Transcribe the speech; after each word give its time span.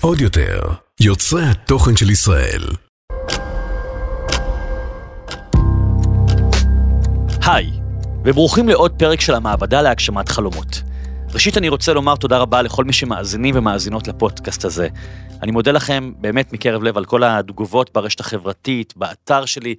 עוד 0.00 0.20
יותר, 0.20 0.60
יוצרי 1.00 1.42
התוכן 1.44 1.96
של 1.96 2.10
ישראל. 2.10 2.62
היי, 7.46 7.70
וברוכים 8.24 8.68
לעוד 8.68 8.92
פרק 8.98 9.20
של 9.20 9.34
המעבדה 9.34 9.82
להגשמת 9.82 10.28
חלומות. 10.28 10.82
ראשית 11.34 11.58
אני 11.58 11.68
רוצה 11.68 11.92
לומר 11.92 12.16
תודה 12.16 12.38
רבה 12.38 12.62
לכל 12.62 12.84
מי 12.84 12.92
שמאזינים 12.92 13.54
ומאזינות 13.58 14.08
לפודקאסט 14.08 14.64
הזה. 14.64 14.88
אני 15.42 15.52
מודה 15.52 15.72
לכם 15.72 16.12
באמת 16.18 16.52
מקרב 16.52 16.82
לב 16.82 16.96
על 16.96 17.04
כל 17.04 17.24
התגובות 17.24 17.90
ברשת 17.94 18.20
החברתית, 18.20 18.96
באתר 18.96 19.44
שלי, 19.44 19.74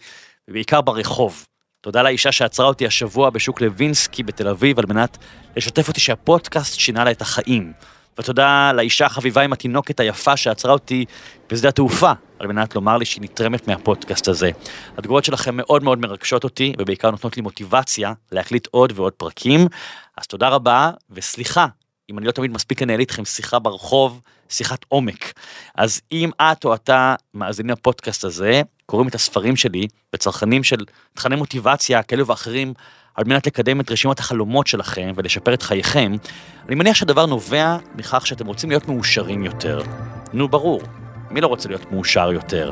ובעיקר 0.50 0.82
ברחוב. 0.82 1.46
תודה 1.82 2.04
לאישה 2.04 2.32
שעצרה 2.32 2.66
אותי 2.66 2.86
השבוע 2.86 3.30
בשוק 3.30 3.62
לוינסקי 3.62 4.24
בתל 4.24 4.48
אביב 4.48 4.80
על 4.80 4.86
מנת 4.90 5.18
לשתף 5.56 5.88
אותי 5.88 6.00
שהפודקאסט 6.00 6.80
שינה 6.80 7.04
לה 7.04 7.12
את 7.12 7.22
החיים. 7.22 7.74
ותודה 8.20 8.72
לאישה 8.74 9.06
החביבה 9.06 9.42
עם 9.42 9.54
התינוקת 9.54 10.00
היפה 10.00 10.38
שעצרה 10.38 10.74
אותי 10.74 11.06
בשדה 11.50 11.70
התעופה, 11.70 12.12
על 12.40 12.48
מנת 12.48 12.76
לומר 12.76 12.98
לי 12.98 13.06
שהיא 13.06 13.24
נתרמת 13.24 13.68
מהפודקאסט 13.68 14.28
הזה. 14.28 14.52
התגובות 14.98 15.26
שלכם 15.26 15.58
מאוד 15.58 15.84
מאוד 15.84 16.00
מרגשות 16.00 16.44
אותי, 16.44 16.74
ובעיקר 16.78 17.12
נותנות 17.12 17.38
לי 17.38 17.42
מוטיבציה 17.42 18.14
להקליט 18.32 18.68
עוד 18.72 18.94
ועוד 18.96 19.14
פרקים. 19.14 19.68
אז 20.18 20.28
תודה 20.28 20.50
רבה, 20.50 20.92
וסליחה, 21.12 21.68
אם 22.12 22.18
אני 22.18 22.26
לא 22.26 22.32
תמיד 22.32 22.52
מספיק 22.52 22.82
לנהל 22.82 23.00
איתכם 23.00 23.26
שיחה 23.26 23.60
ברחוב, 23.60 24.22
שיחת 24.50 24.86
עומק. 24.88 25.34
אז 25.76 26.02
אם 26.12 26.32
את 26.42 26.66
או 26.66 26.74
אתה 26.74 27.16
מאזינים 27.34 27.72
לפודקאסט 27.72 28.24
הזה, 28.24 28.62
קוראים 28.86 29.08
את 29.08 29.16
הספרים 29.16 29.56
שלי, 29.56 29.88
בצרכנים 30.14 30.64
של 30.64 30.86
תכני 31.14 31.36
מוטיבציה 31.36 32.04
כאלו 32.04 32.28
ואחרים, 32.28 32.74
על 33.16 33.24
מנת 33.28 33.48
לקדם 33.48 33.80
את 33.80 33.92
רשימת 33.92 34.20
החלומות 34.20 34.68
שלכם 34.68 35.12
ולשפר 35.16 35.54
את 35.54 35.62
חייכם, 35.62 36.12
אני 36.68 36.76
מניח 36.76 36.96
שהדבר 36.96 37.26
נובע 37.26 37.78
מכך 37.96 38.28
שאתם 38.28 38.48
רוצים 38.48 38.70
להיות 38.70 38.88
מאושרים 38.88 39.44
יותר. 39.44 39.82
נו, 40.34 40.48
ברור, 40.48 40.82
מי 41.30 41.42
לא 41.42 41.48
רוצה 41.48 41.70
להיות 41.70 41.92
מאושר 41.92 42.32
יותר? 42.32 42.72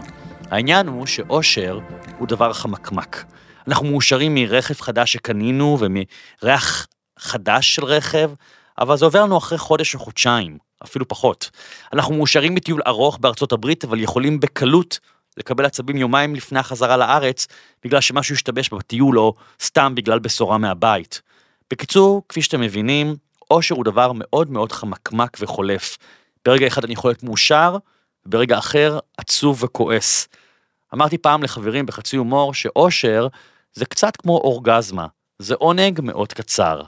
העניין 0.52 0.88
הוא 0.88 1.06
שאושר 1.06 1.80
הוא 2.18 2.28
דבר 2.28 2.54
חמקמק. 2.54 3.24
אנחנו 3.68 3.86
מאושרים 3.86 4.36
מרכב 4.36 4.82
חדש 4.82 5.14
שקנינו 5.14 5.78
ומריח 5.80 6.88
חדש 7.20 7.76
של 7.76 7.86
רכב, 7.86 8.32
אבל 8.80 8.98
זה 8.98 9.06
עובר 9.06 9.24
לנו 9.24 9.38
אחרי 9.38 9.58
חודש 9.58 9.96
או 9.96 10.00
חודשיים, 10.00 10.58
אפילו 10.84 11.08
פחות. 11.08 11.50
אנחנו 11.94 12.14
מאושרים 12.14 12.56
מטיול 12.56 12.82
ארוך 12.88 13.18
בארצות 13.18 13.52
הברית, 13.52 13.84
אבל 13.84 14.00
יכולים 14.00 14.40
בקלות 14.40 15.00
לקבל 15.38 15.66
עצבים 15.66 15.98
יומיים 15.98 16.36
לפני 16.36 16.60
החזרה 16.60 16.98
לארץ, 16.98 17.48
בגלל 17.84 18.02
שמשהו 18.02 18.36
השתבש 18.36 18.70
בטיול 18.70 19.20
או 19.20 19.34
סתם 19.62 19.96
בגלל 19.96 20.20
בשורה 20.20 20.58
מהבית. 20.58 21.22
בקיצור, 21.72 22.22
כפי 22.30 22.42
שאתם 22.42 22.62
מבינים, 22.62 23.16
אושר 23.52 23.76
הוא 23.76 23.86
דבר 23.86 24.12
מאוד 24.16 24.52
מאוד 24.52 24.72
חמקמק 24.72 25.38
וחולף. 25.40 25.98
ברגע 26.46 26.68
אחד 26.68 26.84
אני 26.84 26.94
יכול 26.94 27.12
להיות 27.12 27.24
מאושר, 27.24 27.78
וברגע 28.26 28.58
אחר 28.58 29.00
עצוב 29.18 29.64
וכועס. 29.64 30.28
אמרתי 30.94 31.18
פעם 31.18 31.44
לחברים 31.44 31.86
בחצי 31.86 32.18
הומור 32.18 32.54
שאושר 32.54 33.28
זה 33.74 33.86
קצת 33.86 34.16
כמו 34.16 34.38
אורגזמה, 34.38 35.08
זה 35.40 35.56
עונג 35.56 36.00
מאוד 36.04 36.34
קצר. 36.34 36.82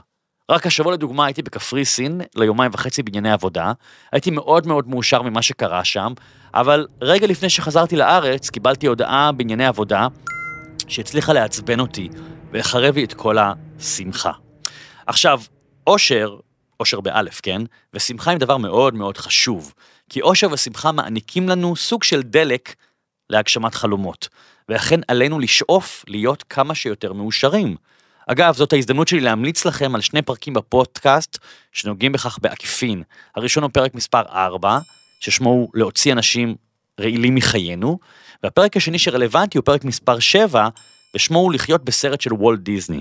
רק 0.50 0.66
השבוע 0.66 0.92
לדוגמה 0.92 1.26
הייתי 1.26 1.42
בקפריסין 1.42 2.20
ליומיים 2.34 2.70
וחצי 2.74 3.02
בענייני 3.02 3.32
עבודה, 3.32 3.72
הייתי 4.12 4.30
מאוד 4.30 4.66
מאוד 4.66 4.88
מאושר 4.88 5.22
ממה 5.22 5.42
שקרה 5.42 5.84
שם, 5.84 6.12
אבל 6.54 6.86
רגע 7.02 7.26
לפני 7.26 7.50
שחזרתי 7.50 7.96
לארץ 7.96 8.50
קיבלתי 8.50 8.86
הודעה 8.86 9.32
בענייני 9.32 9.66
עבודה 9.66 10.06
שהצליחה 10.88 11.32
לעצבן 11.32 11.80
אותי 11.80 12.08
ולחרב 12.50 12.96
לי 12.96 13.04
את 13.04 13.12
כל 13.12 13.36
השמחה. 13.38 14.32
עכשיו, 15.06 15.40
אושר, 15.86 16.36
אושר 16.80 17.00
באלף, 17.00 17.40
כן? 17.40 17.62
ושמחה 17.94 18.32
הם 18.32 18.38
דבר 18.38 18.56
מאוד 18.56 18.94
מאוד 18.94 19.16
חשוב, 19.16 19.74
כי 20.08 20.20
אושר 20.20 20.48
ושמחה 20.52 20.92
מעניקים 20.92 21.48
לנו 21.48 21.76
סוג 21.76 22.02
של 22.02 22.22
דלק 22.22 22.74
להגשמת 23.30 23.74
חלומות, 23.74 24.28
ולכן 24.68 25.00
עלינו 25.08 25.38
לשאוף 25.38 26.04
להיות 26.08 26.44
כמה 26.48 26.74
שיותר 26.74 27.12
מאושרים. 27.12 27.76
אגב, 28.26 28.54
זאת 28.54 28.72
ההזדמנות 28.72 29.08
שלי 29.08 29.20
להמליץ 29.20 29.64
לכם 29.64 29.94
על 29.94 30.00
שני 30.00 30.22
פרקים 30.22 30.54
בפודקאסט 30.54 31.38
שנוגעים 31.72 32.12
בכך 32.12 32.38
בעקיפין. 32.42 33.02
הראשון 33.36 33.62
הוא 33.62 33.70
פרק 33.74 33.94
מספר 33.94 34.22
4, 34.22 34.78
ששמו 35.20 35.50
הוא 35.50 35.68
להוציא 35.74 36.12
אנשים 36.12 36.54
רעילים 37.00 37.34
מחיינו, 37.34 37.98
והפרק 38.42 38.76
השני 38.76 38.98
שרלוונטי 38.98 39.58
הוא 39.58 39.64
פרק 39.64 39.84
מספר 39.84 40.18
7, 40.18 40.68
ושמו 41.14 41.38
הוא 41.38 41.52
לחיות 41.52 41.84
בסרט 41.84 42.20
של 42.20 42.32
וולט 42.32 42.60
דיסני. 42.60 43.00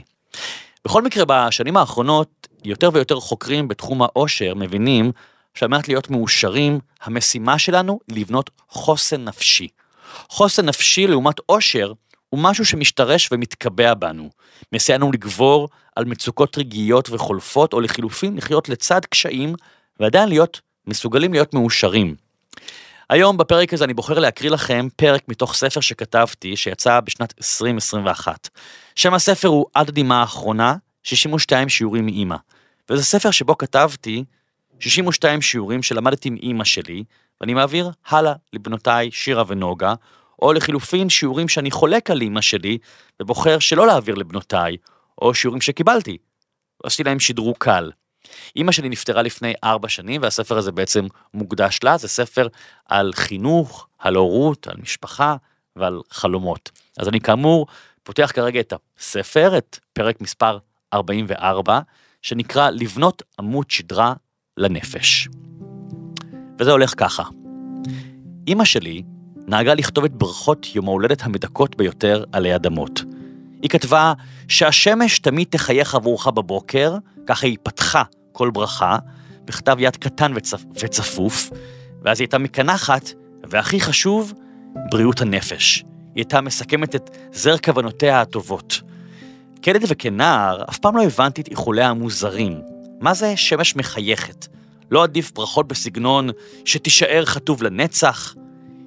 בכל 0.86 1.02
מקרה, 1.02 1.24
בשנים 1.28 1.78
האחרונות, 1.78 2.48
יותר 2.64 2.90
ויותר 2.94 3.20
חוקרים 3.20 3.68
בתחום 3.68 4.02
העושר 4.02 4.54
מבינים 4.56 5.12
שעל 5.54 5.70
מנת 5.70 5.88
להיות 5.88 6.10
מאושרים, 6.10 6.80
המשימה 7.02 7.60
שלנו 7.60 8.00
היא 8.08 8.22
לבנות 8.22 8.50
חוסן 8.70 9.24
נפשי. 9.24 9.68
חוסן 10.30 10.66
נפשי 10.66 11.08
לעומת 11.08 11.36
עושר 11.46 11.94
הוא 12.32 12.40
משהו 12.44 12.66
שמשתרש 12.66 13.30
ומתקבע 13.32 13.94
בנו. 13.94 14.30
מסייע 14.74 14.98
לנו 14.98 15.12
לגבור 15.12 15.70
על 15.96 16.06
מצוקות 16.06 16.58
רגעיות 16.58 17.10
וחולפות, 17.10 17.74
או 17.74 17.82
לחילופין 17.82 18.38
לחיות 18.38 18.70
לצד 18.70 19.06
קשיים, 19.06 19.56
ועדיין 20.00 20.30
להיות 20.30 20.62
מסוגלים 20.88 21.34
להיות 21.34 21.54
מאושרים. 21.54 22.16
היום 23.10 23.38
בפרק 23.38 23.74
הזה 23.74 23.86
אני 23.86 23.94
בוחר 23.94 24.20
להקריא 24.20 24.52
לכם 24.52 24.88
פרק 24.96 25.22
מתוך 25.28 25.54
ספר 25.54 25.80
שכתבתי, 25.80 26.56
שיצא 26.56 27.00
בשנת 27.00 27.34
2021. 27.38 28.50
שם 28.96 29.14
הספר 29.14 29.48
הוא 29.48 29.66
עד 29.74 29.90
הדמעה 29.90 30.22
האחרונה, 30.22 30.76
62 31.04 31.70
שיעורים 31.70 32.06
מאימא. 32.06 32.36
וזה 32.90 33.04
ספר 33.04 33.32
שבו 33.32 33.58
כתבתי 33.58 34.24
62 34.80 35.42
שיעורים 35.42 35.84
שלמדתי 35.84 36.30
עם 36.30 36.36
אימא 36.36 36.64
שלי, 36.64 37.04
ואני 37.42 37.54
מעביר 37.54 37.92
הלאה 38.08 38.34
לבנותיי 38.54 39.12
שירה 39.12 39.44
ונוגה, 39.48 39.94
או 40.42 40.54
לחילופין 40.54 41.10
שיעורים 41.10 41.48
שאני 41.48 41.72
חולק 41.72 42.12
על 42.12 42.22
אימא 42.22 42.42
שלי, 42.42 42.78
ובוחר 43.22 43.60
שלא 43.60 43.88
להעביר 43.88 44.16
לבנותיי, 44.16 44.78
או 45.22 45.34
שיעורים 45.34 45.62
שקיבלתי. 45.62 46.18
עשיתי 46.84 47.04
להם 47.04 47.20
שדרוג 47.20 47.56
קל. 47.60 47.92
אימא 48.56 48.72
שלי 48.72 48.90
נפטרה 48.90 49.22
לפני 49.22 49.54
ארבע 49.64 49.90
שנים, 49.90 50.22
והספר 50.22 50.58
הזה 50.58 50.72
בעצם 50.72 51.08
מוקדש 51.34 51.80
לה, 51.84 51.98
זה 51.98 52.08
ספר 52.08 52.48
על 52.86 53.12
חינוך, 53.16 53.88
על 54.00 54.16
הורות, 54.16 54.68
על 54.68 54.76
משפחה 54.82 55.36
ועל 55.76 56.02
חלומות. 56.10 56.72
אז 56.98 57.08
אני 57.08 57.20
כאמור 57.20 57.68
פותח 58.04 58.32
כרגע 58.36 58.60
את 58.60 58.74
הספר, 59.00 59.58
את 59.58 59.80
פרק 59.94 60.22
מספר 60.22 60.58
44, 60.94 61.80
שנקרא 62.22 62.70
לבנות 62.70 63.24
עמוד 63.40 63.72
שדרה 63.72 64.14
לנפש. 64.58 65.28
וזה 66.60 66.72
הולך 66.72 66.94
ככה. 66.98 67.24
אימא 68.48 68.66
שלי 68.66 69.04
נהגה 69.48 69.74
לכתוב 69.74 70.04
את 70.04 70.12
ברכות 70.12 70.68
יום 70.76 70.88
ההולדת 70.88 71.24
המדכאות 71.24 71.76
ביותר 71.76 72.24
עלי 72.32 72.56
אדמות. 72.56 73.04
היא 73.62 73.70
כתבה 73.70 74.14
שהשמש 74.48 75.20
תמיד 75.20 75.48
תחייך 75.50 75.96
עבורך 75.96 76.28
בבוקר, 76.28 76.98
ככה 77.28 77.48
היא 77.48 77.58
פתחה 77.64 78.04
כל 78.32 78.50
ברכה, 78.50 78.98
בכתב 79.46 79.76
יד 79.80 79.96
קטן 79.96 80.32
וצפ... 80.36 80.64
וצפוף, 80.76 81.50
ואז 82.02 82.20
היא 82.20 82.26
הייתה 82.26 82.38
מקנחת, 82.38 83.10
והכי 83.50 83.80
חשוב, 83.80 84.34
בריאות 84.92 85.22
הנפש. 85.22 85.78
היא 85.78 85.86
הייתה 86.16 86.42
מסכמת 86.42 86.96
את 86.96 87.18
זר 87.34 87.58
כוונותיה 87.58 88.22
הטובות. 88.22 88.82
כילד 89.62 89.84
וכנער, 89.88 90.64
אף 90.70 90.78
פעם 90.78 90.98
לא 90.98 91.04
הבנתי 91.04 91.42
את 91.42 91.48
איחוליה 91.48 91.90
המוזרים. 91.90 92.62
מה 93.00 93.14
זה 93.14 93.38
שמש 93.38 93.76
מחייכת? 93.76 94.48
לא 94.92 95.04
עדיף 95.04 95.32
ברכות 95.32 95.68
בסגנון 95.68 96.30
שתישאר 96.66 97.26
חטוב 97.26 97.64
לנצח? 97.64 98.36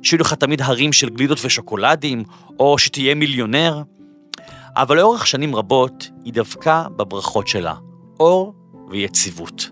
שיהיו 0.04 0.20
לך 0.20 0.34
תמיד 0.34 0.62
הרים 0.62 0.92
של 0.92 1.08
גלידות 1.08 1.38
ושוקולדים, 1.44 2.24
או 2.58 2.78
שתהיה 2.78 3.14
מיליונר. 3.14 3.82
אבל 4.76 4.96
לאורך 4.96 5.26
שנים 5.26 5.56
רבות 5.56 6.10
היא 6.24 6.32
דבקה 6.32 6.84
בברכות 6.96 7.48
שלה, 7.48 7.74
אור 8.20 8.54
ויציבות. 8.88 9.70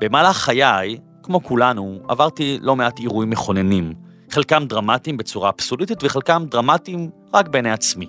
במהלך 0.00 0.36
חיי, 0.36 0.98
כמו 1.22 1.42
כולנו, 1.42 2.00
עברתי 2.08 2.58
לא 2.62 2.76
מעט 2.76 2.98
אירועים 2.98 3.30
מכוננים, 3.30 3.92
חלקם 4.30 4.64
דרמטיים 4.66 5.16
בצורה 5.16 5.48
אבסולוטית 5.48 5.98
וחלקם 6.04 6.44
דרמטיים 6.50 7.10
רק 7.34 7.48
בעיני 7.48 7.70
עצמי. 7.70 8.06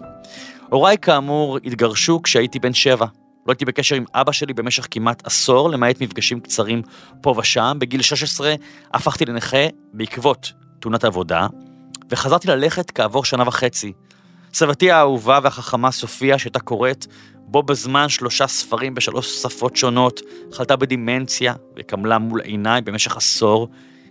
הוריי 0.70 0.98
כאמור 0.98 1.58
התגרשו 1.66 2.22
כשהייתי 2.22 2.60
בן 2.60 2.74
שבע. 2.74 3.06
לא 3.48 3.52
הייתי 3.52 3.66
בקשר 3.66 3.96
עם 3.96 4.06
אבא 4.14 4.32
שלי 4.32 4.54
במשך 4.54 4.88
כמעט 4.92 5.26
עשור, 5.26 5.70
למעט 5.70 6.02
מפגשים 6.02 6.40
קצרים 6.40 6.82
פה 7.22 7.36
ושם. 7.38 7.78
בגיל 7.80 8.02
16 8.02 8.56
הפכתי 8.94 9.26
לנכה 9.26 9.68
בעקבות 9.94 10.52
תאונת 10.80 11.04
עבודה, 11.04 11.48
וחזרתי 12.10 12.48
ללכת 12.48 12.92
כעבור 12.92 13.26
שנה 13.26 13.44
וחצי. 13.48 13.94
סבתי 14.54 14.92
האהובה 14.92 15.40
והחכמה 15.44 15.92
סופיה, 15.92 16.38
שהייתה 16.38 16.60
קוראת 16.60 17.06
בו 17.38 17.64
בזמן 17.64 18.10
שלושה 18.10 18.48
ספרים 18.48 18.96
בשלוש 18.96 19.42
שפות 19.42 19.76
שונות, 19.76 20.22
חלתה 20.52 20.76
בדימנציה 20.76 21.54
וקמלה 21.78 22.18
מול 22.18 22.42
עיניי 22.42 22.82
במשך 22.82 23.18
עשור. 23.18 23.68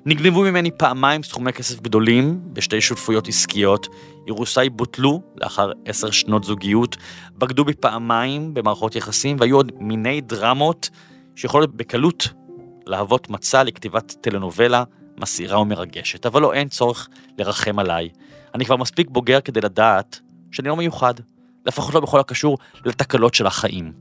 נגנבו 0.07 0.43
ממני 0.43 0.71
פעמיים 0.71 1.23
סכומי 1.23 1.53
כסף 1.53 1.81
גדולים 1.81 2.41
בשתי 2.53 2.81
שותפויות 2.81 3.29
עסקיות, 3.29 3.87
אירוסיי 4.27 4.71
בוטלו 4.71 5.23
לאחר 5.37 5.73
עשר 5.85 6.11
שנות 6.11 6.45
זוגיות, 6.45 6.97
בגדו 7.39 7.65
בי 7.65 7.75
פעמיים 7.75 8.55
במערכות 8.55 8.97
יחסים, 8.97 9.37
והיו 9.41 9.57
עוד 9.57 9.73
מיני 9.79 10.21
דרמות 10.21 10.91
שיכולות 11.37 11.77
בקלות 11.77 12.29
להוות 12.87 13.31
מצע 13.31 13.65
לכתיבת 13.65 14.15
טלנובלה 14.21 14.85
מסעירה 15.21 15.61
ומרגשת, 15.61 16.27
אבל 16.27 16.43
לא, 16.43 16.53
אין 16.53 16.69
צורך 16.69 17.09
לרחם 17.39 17.79
עליי. 17.79 18.09
אני 18.55 18.65
כבר 18.65 18.77
מספיק 18.77 19.11
בוגר 19.11 19.41
כדי 19.41 19.61
לדעת 19.61 20.21
שאני 20.53 20.69
לא 20.69 20.77
מיוחד, 20.77 21.15
לפחות 21.67 21.95
לא 21.95 22.01
בכל 22.01 22.21
הקשור 22.21 22.59
לתקלות 22.85 23.35
של 23.35 23.47
החיים. 23.47 23.93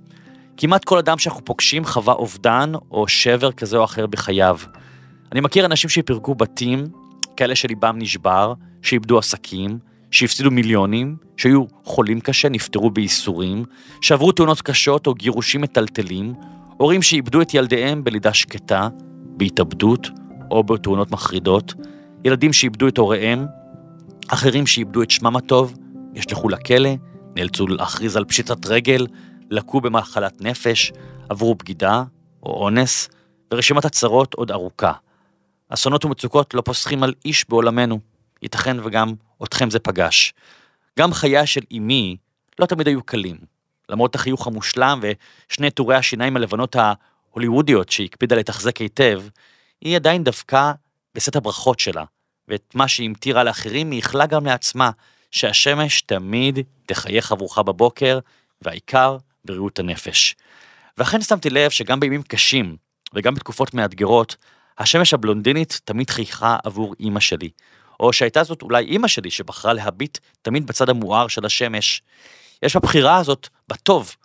כמעט 0.58 0.86
כל 0.86 0.98
אדם 0.98 1.18
שאנחנו 1.18 1.46
פוגשים 1.46 1.86
חווה 1.86 2.14
אובדן 2.14 2.72
או 2.92 3.08
שבר 3.08 3.52
כזה 3.52 3.78
או 3.78 3.84
אחר 3.84 4.06
בחייו. 4.06 4.58
אני 5.32 5.42
מכיר 5.42 5.66
אנשים 5.66 5.90
שפירקו 5.90 6.36
בתים, 6.36 6.84
כאלה 7.38 7.56
שליבם 7.56 7.96
נשבר, 7.98 8.54
שאיבדו 8.82 9.18
עסקים, 9.18 9.80
שהפסידו 10.12 10.52
מיליונים, 10.52 11.16
שהיו 11.38 11.64
חולים 11.84 12.20
קשה, 12.20 12.50
נפטרו 12.50 12.90
בייסורים, 12.90 13.66
שעברו 14.02 14.32
תאונות 14.32 14.62
קשות 14.62 15.08
או 15.08 15.14
גירושים 15.14 15.62
מטלטלים, 15.62 16.34
הורים 16.78 17.02
שאיבדו 17.02 17.42
את 17.42 17.54
ילדיהם 17.54 18.04
בלידה 18.04 18.34
שקטה, 18.34 18.88
בהתאבדות 19.38 20.10
או 20.52 20.64
בתאונות 20.64 21.12
מחרידות, 21.12 21.74
ילדים 22.26 22.54
שאיבדו 22.54 22.88
את 22.88 22.98
הוריהם, 22.98 23.46
אחרים 24.28 24.68
שאיבדו 24.68 25.04
את 25.04 25.12
שמם 25.12 25.36
הטוב, 25.36 25.78
נשלחו 26.14 26.50
לכלא, 26.50 26.90
נאלצו 27.36 27.68
להכריז 27.68 28.18
על 28.18 28.26
פשיטת 28.26 28.66
רגל, 28.66 29.08
לקו 29.50 29.82
במחלת 29.82 30.42
נפש, 30.42 30.92
עברו 31.30 31.56
בגידה 31.56 32.04
או 32.44 32.64
אונס, 32.64 33.10
ורשימת 33.54 33.86
הצרות 33.86 34.34
עוד 34.34 34.52
ארוכה. 34.52 34.94
אסונות 35.70 36.06
ומצוקות 36.06 36.54
לא 36.54 36.62
פוסחים 36.62 37.04
על 37.04 37.14
איש 37.26 37.50
בעולמנו, 37.50 38.00
ייתכן 38.42 38.78
וגם 38.84 39.14
אתכם 39.44 39.70
זה 39.70 39.80
פגש. 39.80 40.34
גם 41.00 41.14
חייה 41.14 41.46
של 41.46 41.62
אמי 41.78 42.18
לא 42.60 42.66
תמיד 42.66 42.88
היו 42.88 43.04
קלים. 43.04 43.38
למרות 43.90 44.16
החיוך 44.16 44.48
המושלם 44.48 45.00
ושני 45.02 45.72
טורי 45.72 45.96
השיניים 45.96 46.36
הלבנות 46.38 46.76
ההוליוודיות 46.76 47.90
שהיא 47.90 48.08
הקפידה 48.12 48.36
לתחזק 48.36 48.78
היטב, 48.78 49.22
היא 49.82 49.96
עדיין 49.96 50.24
דבקה 50.24 50.74
בסט 51.16 51.36
הברכות 51.36 51.80
שלה, 51.80 52.04
ואת 52.48 52.76
מה 52.76 52.88
שהיא 52.88 53.08
המטירה 53.10 53.44
לאחרים 53.44 53.92
היא 53.92 53.98
איחלה 53.98 54.26
גם 54.26 54.46
לעצמה, 54.46 54.92
שהשמש 55.32 56.02
תמיד 56.02 56.60
תחייך 56.86 57.32
עבורך 57.32 57.58
בבוקר, 57.58 58.20
והעיקר 58.62 59.18
בריאות 59.46 59.80
הנפש. 59.80 60.36
ואכן 60.98 61.22
שמתי 61.22 61.50
לב 61.50 61.72
שגם 61.72 62.00
בימים 62.00 62.24
קשים, 62.24 62.76
וגם 63.14 63.36
בתקופות 63.36 63.74
מאתגרות, 63.74 64.36
השמש 64.78 65.14
הבלונדינית 65.14 65.82
תמיד 65.86 66.10
חייכה 66.10 66.58
עבור 66.64 66.96
אימא 67.00 67.20
שלי. 67.20 67.50
או 68.00 68.14
שהייתה 68.14 68.44
זאת 68.44 68.62
אולי 68.62 68.86
אימא 68.86 69.08
שלי 69.08 69.32
שבחרה 69.32 69.74
להביט 69.74 70.18
תמיד 70.42 70.68
בצד 70.68 70.90
המואר 70.90 71.28
של 71.28 71.46
השמש. 71.46 72.02
יש 72.64 72.76
בבחירה 72.76 73.18
הזאת, 73.18 73.48
בטוב, 73.68 74.16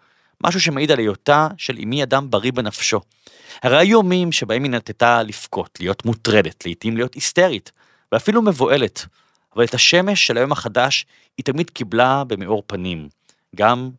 משהו 0.44 0.60
שמעיד 0.60 0.90
על 0.90 0.98
היותה 0.98 1.48
של 1.56 1.78
אמי 1.82 2.02
אדם 2.02 2.30
בריא 2.30 2.52
בנפשו. 2.52 3.00
הרי 3.62 3.76
היו 3.76 3.90
יומים 3.90 4.32
שבהם 4.32 4.62
היא 4.62 4.70
נטטה 4.70 5.22
לבכות, 5.22 5.78
להיות 5.80 6.04
מוטרדת, 6.04 6.66
לעתים 6.66 6.96
להיות 6.96 7.14
היסטרית, 7.14 7.72
ואפילו 8.12 8.42
מבוהלת. 8.42 9.06
אבל 9.56 9.64
את 9.64 9.74
השמש 9.74 10.26
של 10.26 10.36
היום 10.36 10.52
החדש 10.52 11.06
היא 11.38 11.44
תמיד 11.44 11.70
קיבלה 11.70 12.24
במאור 12.24 12.62
פנים, 12.66 13.08
גם 13.56 13.90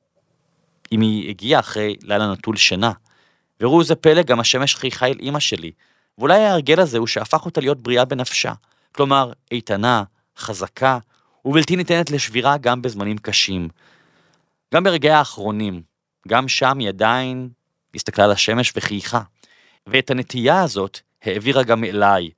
אם 0.91 1.01
היא 1.01 1.29
הגיעה 1.29 1.59
אחרי 1.59 1.95
לילה 2.03 2.31
נטול 2.31 2.55
שינה. 2.57 2.91
וראו 3.61 3.83
זה 3.83 3.95
פלא, 3.95 4.21
גם 4.21 4.39
השמש 4.39 4.75
חייכה 4.75 5.07
אל 5.07 5.17
אמא 5.21 5.39
שלי, 5.39 5.71
ואולי 6.17 6.39
ההרגל 6.39 6.79
הזה 6.79 6.97
הוא 6.97 7.07
שהפך 7.07 7.45
אותה 7.45 7.61
להיות 7.61 7.81
בריאה 7.81 8.05
בנפשה. 8.05 8.53
כלומר, 8.91 9.31
איתנה, 9.51 10.03
חזקה, 10.37 10.99
ובלתי 11.45 11.75
ניתנת 11.75 12.11
לשבירה 12.11 12.57
גם 12.57 12.81
בזמנים 12.81 13.17
קשים. 13.17 13.69
גם 14.73 14.83
ברגעי 14.83 15.11
האחרונים, 15.11 15.81
גם 16.27 16.47
שם 16.47 16.79
היא 16.79 16.87
עדיין 16.87 17.49
הסתכלה 17.95 18.25
על 18.25 18.31
השמש 18.31 18.73
וחייכה. 18.75 19.21
ואת 19.87 20.11
הנטייה 20.11 20.61
הזאת 20.61 20.99
העבירה 21.23 21.63
גם 21.63 21.83
אליי. 21.83 22.29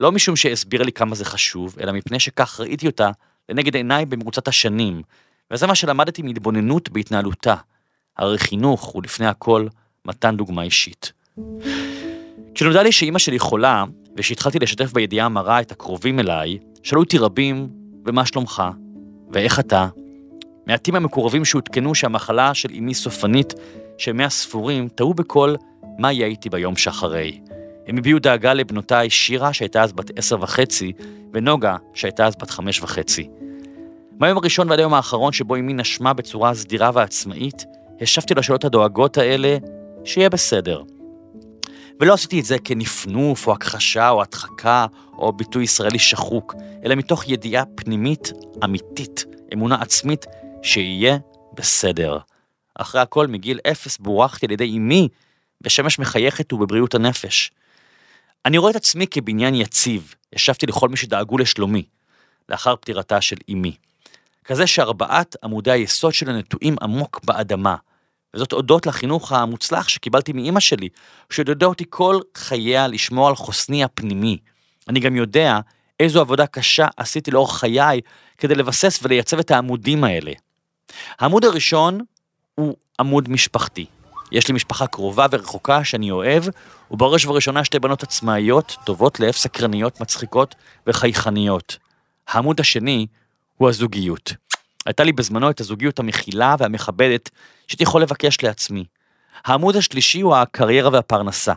לא 0.00 0.12
משום 0.12 0.36
שהסבירה 0.36 0.84
לי 0.84 0.92
כמה 0.92 1.14
זה 1.14 1.24
חשוב, 1.24 1.76
אלא 1.80 1.92
מפני 1.92 2.20
שכך 2.20 2.60
ראיתי 2.60 2.86
אותה 2.86 3.10
לנגד 3.48 3.74
עיניי 3.74 4.06
במרוצת 4.06 4.48
השנים, 4.48 5.02
וזה 5.50 5.66
מה 5.66 5.74
שלמדתי 5.74 6.22
מהתבוננות 6.22 6.88
בהתנהלותה. 6.88 7.54
הרי 8.16 8.38
חינוך 8.38 8.84
הוא 8.84 9.02
לפני 9.02 9.26
הכל 9.26 9.66
מתן 10.04 10.36
דוגמה 10.36 10.62
אישית. 10.62 11.12
כשנודע 12.54 12.82
לי 12.82 12.92
שאימא 12.92 13.18
שלי 13.18 13.38
חולה, 13.38 13.84
וכשהתחלתי 14.16 14.58
לשתף 14.58 14.92
בידיעה 14.92 15.26
המרה 15.26 15.60
את 15.60 15.72
הקרובים 15.72 16.20
אליי, 16.20 16.58
שאלו 16.82 17.02
אותי 17.02 17.18
רבים, 17.18 17.68
ומה 18.06 18.26
שלומך? 18.26 18.62
ואיך 19.32 19.60
אתה? 19.60 19.88
מעטים 20.70 20.96
המקורבים 20.96 21.44
שהותקנו 21.44 21.94
שהמחלה 21.94 22.54
של 22.54 22.68
אמי 22.78 22.94
סופנית, 22.94 23.54
שימי 23.98 24.24
הספורים, 24.24 24.88
טעו 24.88 25.14
בכל 25.14 25.54
מה 25.98 26.12
יהיה 26.12 26.26
איתי 26.26 26.48
ביום 26.50 26.76
שאחרי. 26.76 27.40
הם 27.86 27.98
הביעו 27.98 28.18
דאגה 28.18 28.54
לבנותיי 28.54 29.10
שירה, 29.10 29.52
שהייתה 29.52 29.82
אז 29.82 29.92
בת 29.92 30.18
עשר 30.18 30.36
וחצי, 30.40 30.92
ונוגה, 31.32 31.76
שהייתה 31.94 32.26
אז 32.26 32.36
בת 32.36 32.50
חמש 32.50 32.82
וחצי. 32.82 33.28
מהיום 34.18 34.38
הראשון 34.38 34.70
ועד 34.70 34.78
היום 34.78 34.94
האחרון 34.94 35.32
שבו 35.32 35.56
אמי 35.56 35.72
נשמה 35.72 36.12
בצורה 36.12 36.54
סדירה 36.54 36.90
ועצמאית, 36.94 37.64
השבתי 38.00 38.34
לשאלות 38.34 38.64
הדואגות 38.64 39.18
האלה, 39.18 39.56
שיהיה 40.04 40.30
בסדר. 40.30 40.82
ולא 42.00 42.12
עשיתי 42.14 42.40
את 42.40 42.44
זה 42.44 42.58
כנפנוף 42.58 43.46
או 43.46 43.52
הכחשה 43.52 44.10
או 44.10 44.22
הדחקה 44.22 44.86
או 45.18 45.32
ביטוי 45.32 45.64
ישראלי 45.64 45.98
שחוק, 45.98 46.54
אלא 46.84 46.94
מתוך 46.94 47.28
ידיעה 47.28 47.64
פנימית 47.64 48.32
אמיתית, 48.64 49.24
אמונה 49.52 49.74
עצמית, 49.80 50.26
שיהיה 50.62 51.18
בסדר. 51.54 52.18
אחרי 52.74 53.00
הכל, 53.00 53.26
מגיל 53.26 53.58
אפס 53.70 53.98
בורחתי 53.98 54.46
על 54.46 54.52
ידי 54.52 54.76
אמי 54.76 55.08
בשמש 55.60 55.98
מחייכת 55.98 56.52
ובבריאות 56.52 56.94
הנפש. 56.94 57.50
אני 58.46 58.58
רואה 58.58 58.70
את 58.70 58.76
עצמי 58.76 59.06
כבניין 59.06 59.54
יציב, 59.54 60.14
ישבתי 60.34 60.66
לכל 60.66 60.88
מי 60.88 60.96
שדאגו 60.96 61.38
לשלומי, 61.38 61.82
לאחר 62.48 62.76
פטירתה 62.76 63.20
של 63.20 63.36
אמי. 63.52 63.76
כזה 64.44 64.66
שארבעת 64.66 65.36
עמודי 65.44 65.70
היסוד 65.70 66.14
שלו 66.14 66.32
נטועים 66.32 66.76
עמוק 66.82 67.20
באדמה, 67.24 67.76
וזאת 68.34 68.52
הודות 68.52 68.86
לחינוך 68.86 69.32
המוצלח 69.32 69.88
שקיבלתי 69.88 70.32
מאימא 70.32 70.60
שלי, 70.60 70.88
שעודדה 71.30 71.66
אותי 71.66 71.84
כל 71.90 72.20
חייה 72.36 72.88
לשמור 72.88 73.28
על 73.28 73.36
חוסני 73.36 73.84
הפנימי. 73.84 74.38
אני 74.88 75.00
גם 75.00 75.16
יודע 75.16 75.58
איזו 76.00 76.20
עבודה 76.20 76.46
קשה 76.46 76.86
עשיתי 76.96 77.30
לאורך 77.30 77.58
חיי 77.58 78.00
כדי 78.38 78.54
לבסס 78.54 79.00
ולייצב 79.02 79.38
את 79.38 79.50
העמודים 79.50 80.04
האלה. 80.04 80.32
העמוד 81.18 81.44
הראשון 81.44 82.00
הוא 82.54 82.76
עמוד 83.00 83.28
משפחתי. 83.28 83.86
יש 84.32 84.48
לי 84.48 84.54
משפחה 84.54 84.86
קרובה 84.86 85.26
ורחוקה 85.30 85.84
שאני 85.84 86.10
אוהב, 86.10 86.44
ובראש 86.90 87.24
ובראשונה 87.24 87.64
שתי 87.64 87.78
בנות 87.78 88.02
עצמאיות, 88.02 88.76
טובות 88.84 89.20
לב, 89.20 89.32
סקרניות, 89.32 90.00
מצחיקות 90.00 90.54
וחייכניות. 90.86 91.78
העמוד 92.28 92.60
השני 92.60 93.06
הוא 93.56 93.68
הזוגיות. 93.68 94.32
הייתה 94.86 95.04
לי 95.04 95.12
בזמנו 95.12 95.50
את 95.50 95.60
הזוגיות 95.60 95.98
המכילה 95.98 96.54
והמכבדת 96.58 97.30
שהייתי 97.66 97.82
יכול 97.82 98.02
לבקש 98.02 98.42
לעצמי. 98.42 98.84
העמוד 99.44 99.76
השלישי 99.76 100.20
הוא 100.20 100.36
הקריירה 100.36 100.90
והפרנסה. 100.92 101.52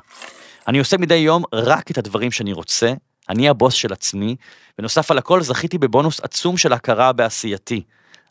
אני 0.67 0.79
עושה 0.79 0.97
מדי 0.97 1.15
יום 1.15 1.43
רק 1.53 1.91
את 1.91 1.97
הדברים 1.97 2.31
שאני 2.31 2.53
רוצה, 2.53 2.93
אני 3.29 3.49
הבוס 3.49 3.73
של 3.73 3.93
עצמי, 3.93 4.35
ונוסף 4.79 5.11
על 5.11 5.17
הכל 5.17 5.41
זכיתי 5.41 5.77
בבונוס 5.77 6.19
עצום 6.19 6.57
של 6.57 6.73
הכרה 6.73 7.13
בעשייתי. 7.13 7.83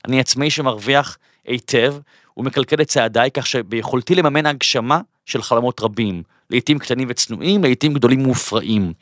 אני 0.05 0.21
עצמאי 0.21 0.51
שמרוויח 0.51 1.19
היטב 1.45 1.95
ומקלקל 2.37 2.83
את 2.83 2.89
צעדיי 2.89 3.31
כך 3.31 3.47
שביכולתי 3.47 4.15
לממן 4.15 4.47
הגשמה 4.47 5.01
של 5.27 5.43
חלומות 5.43 5.81
רבים, 5.81 6.23
לעתים 6.51 6.79
קטנים 6.79 7.09
וצנועים, 7.11 7.65
לעתים 7.65 7.95
גדולים 7.95 8.23
ומופרעים. 8.23 8.93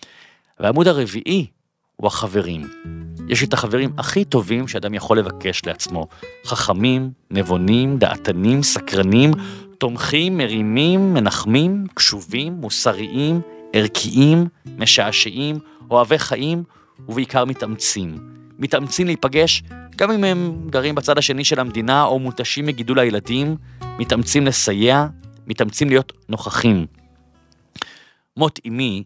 והעמוד 0.60 0.88
הרביעי 0.88 1.46
הוא 1.96 2.06
החברים. 2.06 2.68
יש 3.28 3.42
את 3.42 3.52
החברים 3.54 3.90
הכי 3.98 4.24
טובים 4.24 4.68
שאדם 4.68 4.94
יכול 4.94 5.18
לבקש 5.18 5.66
לעצמו. 5.66 6.06
חכמים, 6.44 7.10
נבונים, 7.30 7.98
דעתנים, 7.98 8.62
סקרנים, 8.62 9.30
תומכים, 9.78 10.38
מרימים, 10.38 11.14
מנחמים, 11.14 11.86
קשובים, 11.94 12.52
מוסריים, 12.52 13.40
ערכיים, 13.72 14.46
משעשעים, 14.78 15.58
אוהבי 15.90 16.18
חיים, 16.18 16.64
ובעיקר 17.08 17.44
מתאמצים. 17.44 18.18
מתאמצים 18.60 19.06
להיפגש 19.06 19.62
גם 19.96 20.10
אם 20.10 20.24
הם 20.24 20.66
גרים 20.70 20.94
בצד 20.94 21.18
השני 21.18 21.44
של 21.44 21.60
המדינה 21.60 22.04
או 22.04 22.18
מותשים 22.18 22.66
מגידול 22.66 22.98
הילדים, 22.98 23.56
מתאמצים 23.98 24.46
לסייע, 24.46 25.06
מתאמצים 25.46 25.88
להיות 25.88 26.12
נוכחים. 26.28 26.86
מות 28.36 28.60
אמי 28.68 29.04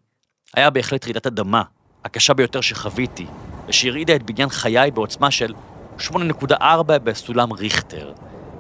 היה 0.55 0.71
בהחלט 0.71 1.05
רעידת 1.05 1.27
אדמה 1.27 1.63
הקשה 2.05 2.35
ביותר 2.35 2.61
שחוויתי, 2.61 3.27
ושהרעידה 3.69 4.17
את 4.17 4.23
בניין 4.23 4.49
חיי 4.49 4.91
בעוצמה 4.91 5.31
של 5.31 5.55
8.4 5.99 6.83
בסולם 7.05 7.53
ריכטר. 7.53 8.13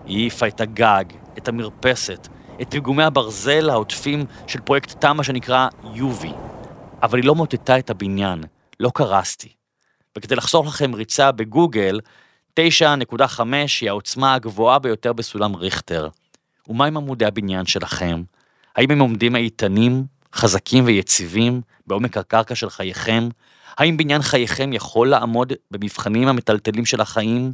היא 0.06 0.18
העיפה 0.18 0.46
את 0.46 0.60
הגג, 0.60 1.04
את 1.38 1.48
המרפסת, 1.48 2.28
את 2.60 2.70
פיגומי 2.70 3.02
הברזל 3.02 3.70
העוטפים 3.70 4.24
של 4.46 4.60
פרויקט 4.60 5.00
תמ"א 5.00 5.22
שנקרא 5.22 5.68
יובי. 5.94 6.32
אבל 7.02 7.18
היא 7.18 7.26
לא 7.26 7.34
מוטטה 7.34 7.78
את 7.78 7.90
הבניין, 7.90 8.42
לא 8.80 8.90
קרסתי. 8.94 9.63
וכדי 10.18 10.34
לחסוך 10.34 10.66
לכם 10.66 10.94
ריצה 10.94 11.32
בגוגל, 11.32 12.00
9.5 12.60 13.42
היא 13.80 13.88
העוצמה 13.88 14.34
הגבוהה 14.34 14.78
ביותר 14.78 15.12
בסולם 15.12 15.56
ריכטר. 15.56 16.08
ומה 16.68 16.86
עם 16.86 16.96
עמודי 16.96 17.24
הבניין 17.24 17.66
שלכם? 17.66 18.22
האם 18.76 18.90
הם 18.90 18.98
עומדים 18.98 19.36
איתנים, 19.36 20.04
חזקים 20.34 20.84
ויציבים 20.84 21.60
בעומק 21.86 22.16
הקרקע 22.16 22.54
של 22.54 22.70
חייכם? 22.70 23.28
האם 23.78 23.96
בניין 23.96 24.22
חייכם 24.22 24.72
יכול 24.72 25.08
לעמוד 25.08 25.52
במבחנים 25.70 26.28
המטלטלים 26.28 26.86
של 26.86 27.00
החיים? 27.00 27.52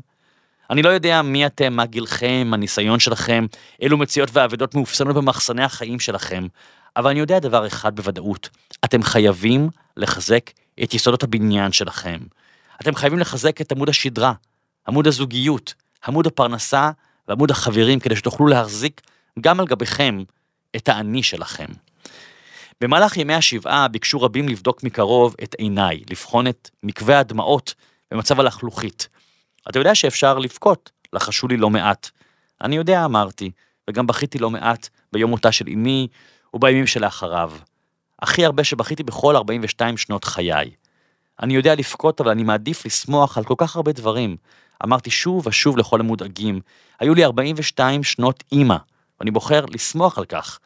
אני 0.71 0.83
לא 0.83 0.89
יודע 0.89 1.23
מי 1.23 1.47
אתם, 1.47 1.73
מה 1.73 1.87
גילכם, 1.87 2.51
הניסיון 2.53 3.01
שלכם, 3.01 3.47
אילו 3.81 3.99
מציאות 3.99 4.29
ואבדות 4.33 4.75
מאופסנות 4.75 5.17
במחסני 5.17 5.65
החיים 5.65 6.01
שלכם, 6.01 6.47
אבל 6.97 7.11
אני 7.11 7.21
יודע 7.21 7.39
דבר 7.39 7.67
אחד 7.67 7.97
בוודאות, 7.97 8.49
אתם 8.85 9.03
חייבים 9.03 9.69
לחזק 9.97 10.51
את 10.83 10.95
יסודות 10.95 11.23
הבניין 11.23 11.73
שלכם. 11.73 12.19
אתם 12.83 12.95
חייבים 12.95 13.19
לחזק 13.19 13.61
את 13.61 13.73
עמוד 13.73 13.89
השדרה, 13.89 14.33
עמוד 14.89 15.07
הזוגיות, 15.07 15.75
עמוד 16.07 16.27
הפרנסה 16.27 16.91
ועמוד 17.29 17.51
החברים, 17.51 18.01
כדי 18.01 18.17
שתוכלו 18.17 18.47
להחזיק 18.47 19.01
גם 19.41 19.61
על 19.61 19.67
גביכם 19.67 20.23
את 20.77 20.89
האני 20.89 21.23
שלכם. 21.23 21.67
במהלך 22.81 23.17
ימי 23.17 23.35
השבעה 23.35 23.89
ביקשו 23.89 24.21
רבים 24.21 24.49
לבדוק 24.49 24.83
מקרוב 24.83 25.35
את 25.43 25.55
עיניי, 25.55 26.03
לבחון 26.11 26.47
את 26.47 26.71
מקווה 26.83 27.19
הדמעות 27.19 27.75
במצב 28.11 28.41
הלחלוכית. 28.41 29.09
אתה 29.71 29.79
יודע 29.79 29.95
שאפשר 29.95 30.39
לבכות, 30.39 30.91
לחשו 31.13 31.49
לי 31.49 31.57
לא 31.57 31.71
מעט. 31.71 32.11
אני 32.61 32.77
יודע, 32.77 33.05
אמרתי, 33.05 33.51
וגם 33.91 34.07
בכיתי 34.07 34.39
לא 34.39 34.51
מעט 34.51 34.89
ביום 35.13 35.31
מותה 35.31 35.53
של 35.53 35.65
אמי 35.69 36.09
ובימים 36.55 36.87
שלאחריו. 36.87 37.53
הכי 38.23 38.45
הרבה 38.45 38.65
שבכיתי 38.65 39.03
בכל 39.03 39.37
42 39.37 39.97
שנות 39.97 40.25
חיי. 40.25 40.71
אני 41.43 41.55
יודע 41.55 41.75
לבכות, 41.75 42.21
אבל 42.21 42.31
אני 42.31 42.45
מעדיף 42.45 42.87
לשמוח 42.87 43.39
על 43.39 43.45
כל 43.45 43.55
כך 43.59 43.77
הרבה 43.77 43.93
דברים. 43.93 44.37
אמרתי 44.85 45.11
שוב 45.11 45.47
ושוב 45.47 45.79
לכל 45.79 46.01
המודאגים, 46.01 46.61
היו 47.01 47.15
לי 47.15 47.25
42 47.25 48.03
שנות 48.03 48.45
אימא, 48.53 48.77
ואני 49.21 49.31
בוחר 49.31 49.65
לשמוח 49.71 50.19
על 50.19 50.25
כך. 50.25 50.59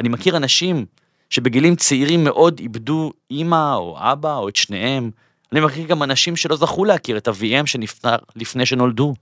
אני 0.00 0.08
מכיר 0.08 0.36
אנשים 0.36 0.86
שבגילים 1.30 1.76
צעירים 1.76 2.24
מאוד 2.24 2.58
איבדו 2.58 3.12
אימא 3.30 3.74
או 3.74 3.96
אבא 3.98 4.36
או 4.36 4.48
את 4.48 4.56
שניהם. 4.56 5.10
אני 5.52 5.60
מכיר 5.60 5.86
גם 5.86 6.02
אנשים 6.02 6.36
שלא 6.36 6.56
זכו 6.56 6.84
להכיר 6.84 7.16
את 7.16 7.28
אביהם 7.28 7.66
שנפטר 7.66 8.16
לפני 8.36 8.66
שנולדו. 8.66 9.14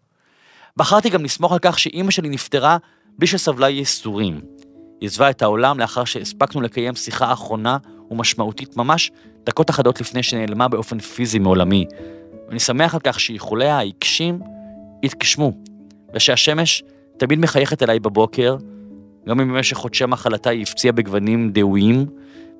בחרתי 0.76 1.10
גם 1.10 1.24
לסמוך 1.24 1.52
על 1.52 1.58
כך 1.62 1.78
שאימא 1.78 2.10
שלי 2.10 2.28
נפטרה 2.28 2.76
בלי 3.18 3.26
שסבלה 3.26 3.68
ייסורים. 3.68 4.40
היא 5.00 5.08
עזבה 5.08 5.30
את 5.30 5.42
העולם 5.42 5.78
לאחר 5.78 6.04
שהספקנו 6.04 6.60
לקיים 6.60 6.94
שיחה 6.94 7.32
אחרונה 7.32 7.76
ומשמעותית 8.10 8.76
ממש 8.76 9.10
דקות 9.44 9.70
אחדות 9.70 10.00
לפני 10.00 10.22
שנעלמה 10.22 10.68
באופן 10.68 10.98
פיזי 10.98 11.38
מעולמי. 11.38 11.86
ואני 12.48 12.60
שמח 12.60 12.94
על 12.94 13.00
כך 13.04 13.20
שאיחוליה 13.20 13.78
העיקשים 13.78 14.40
התגשמו, 15.04 15.52
ושהשמש 16.14 16.82
תמיד 17.16 17.38
מחייכת 17.38 17.82
אליי 17.82 18.00
בבוקר, 18.00 18.56
גם 19.28 19.40
אם 19.40 19.48
במשך 19.48 19.76
חודשי 19.76 20.06
מחלתה 20.06 20.50
היא 20.50 20.62
הפציעה 20.62 20.92
בגוונים 20.92 21.50
דהויים, 21.52 22.06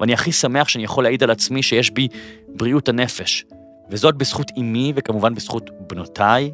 ואני 0.00 0.12
הכי 0.14 0.33
שמח 0.33 0.69
שאני 0.69 0.85
יכול 0.85 1.05
להעיד 1.05 1.23
על 1.23 1.31
עצמי 1.31 1.62
שיש 1.62 1.90
בי 1.90 2.09
בריאות 2.49 2.88
הנפש. 2.88 3.45
וזאת 3.90 4.14
בזכות 4.14 4.50
אמי 4.59 4.93
וכמובן 4.97 5.35
בזכות 5.35 5.71
בנותיי, 5.90 6.52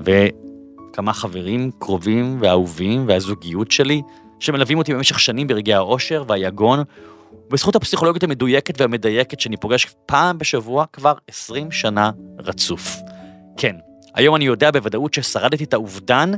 וכמה 0.00 1.12
חברים 1.12 1.70
קרובים 1.78 2.38
ואהובים 2.40 3.04
והזוגיות 3.08 3.70
שלי, 3.70 4.02
שמלווים 4.40 4.78
אותי 4.78 4.94
במשך 4.94 5.20
שנים 5.20 5.46
ברגעי 5.46 5.74
האושר 5.74 6.24
והיגון, 6.28 6.78
ובזכות 7.48 7.76
הפסיכולוגית 7.76 8.22
המדויקת 8.22 8.80
והמדייקת 8.80 9.40
שאני 9.40 9.56
פוגש 9.56 9.86
פעם 10.06 10.38
בשבוע 10.38 10.84
כבר 10.92 11.12
20 11.28 11.72
שנה 11.72 12.10
רצוף. 12.38 12.96
כן, 13.56 13.76
היום 14.14 14.36
אני 14.36 14.44
יודע 14.44 14.70
בוודאות 14.70 15.14
ששרדתי 15.14 15.64
את 15.64 15.74
האובדן 15.74 16.32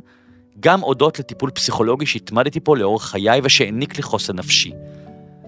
גם 0.61 0.81
הודות 0.81 1.19
לטיפול 1.19 1.51
פסיכולוגי 1.51 2.07
שהתמדתי 2.07 2.61
פה 2.61 2.77
לאורך 2.77 3.05
חיי 3.05 3.41
ושהעניק 3.45 3.97
לי 3.97 4.03
חוסן 4.03 4.37
נפשי. 4.37 4.73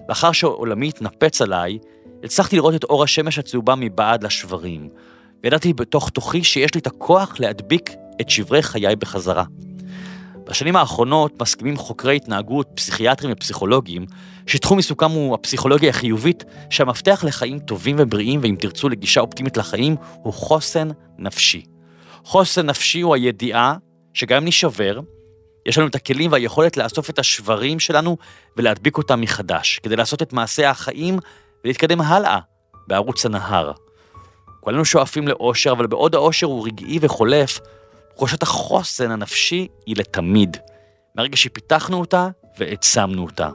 לאחר 0.09 0.31
שעולמי 0.31 0.87
התנפץ 0.87 1.41
עליי, 1.41 1.77
הצלחתי 2.23 2.55
לראות 2.55 2.75
את 2.75 2.83
אור 2.83 3.03
השמש 3.03 3.39
הצהובה 3.39 3.75
מבעד 3.75 4.23
לשברים, 4.23 4.89
וידעתי 5.43 5.73
בתוך 5.73 6.09
תוכי 6.09 6.43
שיש 6.43 6.73
לי 6.73 6.79
את 6.79 6.87
הכוח 6.87 7.39
להדביק 7.39 7.89
את 8.21 8.29
שברי 8.29 8.61
חיי 8.61 8.95
בחזרה. 8.95 9.43
בשנים 10.45 10.75
האחרונות 10.75 11.41
מסכימים 11.41 11.77
חוקרי 11.77 12.15
התנהגות, 12.15 12.67
פסיכיאטרים 12.75 13.31
ופסיכולוגים, 13.31 14.05
שתחום 14.47 14.77
עיסוקם 14.77 15.11
הוא 15.11 15.33
הפסיכולוגיה 15.33 15.89
החיובית, 15.89 16.43
שהמפתח 16.69 17.23
לחיים 17.27 17.59
טובים 17.59 17.95
ובריאים, 17.99 18.39
ואם 18.43 18.55
תרצו 18.59 18.89
לגישה 18.89 19.21
אופטימית 19.21 19.57
לחיים, 19.57 19.95
הוא 20.23 20.33
חוסן 20.33 20.89
נפשי. 21.17 21.65
חוסן 22.23 22.65
נפשי 22.65 23.01
הוא 23.01 23.15
הידיעה 23.15 23.75
שגם 24.13 24.37
אם 24.37 24.47
נשבר, 24.47 24.99
יש 25.65 25.77
לנו 25.77 25.87
את 25.87 25.95
הכלים 25.95 26.31
והיכולת 26.31 26.77
לאסוף 26.77 27.09
את 27.09 27.19
השברים 27.19 27.79
שלנו 27.79 28.17
ולהדביק 28.57 28.97
אותם 28.97 29.21
מחדש, 29.21 29.79
כדי 29.83 29.95
לעשות 29.95 30.21
את 30.21 30.33
מעשה 30.33 30.69
החיים 30.69 31.19
ולהתקדם 31.63 32.01
הלאה 32.01 32.39
בערוץ 32.87 33.25
הנהר. 33.25 33.71
כולנו 34.59 34.85
שואפים 34.85 35.27
לאושר, 35.27 35.71
אבל 35.71 35.87
בעוד 35.87 36.15
האושר 36.15 36.47
הוא 36.47 36.65
רגעי 36.65 36.99
וחולף, 37.01 37.59
תחושת 38.21 38.43
החוסן 38.43 39.11
הנפשי 39.11 39.67
היא 39.85 39.95
לתמיד, 39.97 40.57
מהרגע 41.15 41.37
שפיתחנו 41.37 41.99
אותה 41.99 42.27
והעצמנו 42.57 43.23
אותה. 43.23 43.49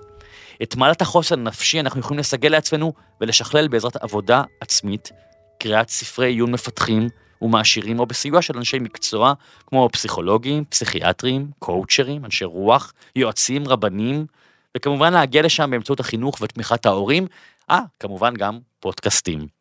את 0.63 0.77
מעלת 0.77 1.03
החוסן 1.03 1.41
הנפשי 1.41 1.81
אנחנו 1.81 2.01
יכולים 2.01 2.19
לסגל 2.19 2.49
לעצמנו 2.49 2.93
ולשכלל 3.21 3.69
בעזרת 3.69 3.97
עבודה 3.97 4.43
עצמית, 4.61 5.13
קריאת 5.59 5.89
ספרי 5.89 6.27
עיון 6.27 6.51
מפתחים, 6.51 7.09
ומעשירים, 7.43 8.01
או 8.01 8.07
בסיוע 8.07 8.43
של 8.43 8.57
אנשי 8.57 8.79
מקצוע, 8.79 9.33
כמו 9.67 9.89
פסיכולוגים, 9.93 10.65
פסיכיאטרים, 10.65 11.51
קואוצ'רים, 11.59 12.25
אנשי 12.25 12.45
רוח, 12.45 12.93
יועצים, 13.17 13.69
רבנים, 13.69 14.27
וכמובן 14.77 15.13
להגיע 15.13 15.43
לשם 15.43 15.71
באמצעות 15.71 16.01
החינוך 16.01 16.39
ותמיכת 16.41 16.87
ההורים, 16.87 17.27
אה, 17.71 17.81
כמובן 18.01 18.35
גם 18.35 18.59
פודקאסטים. 18.81 19.56